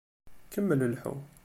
[0.53, 1.15] Kemmel lḥu.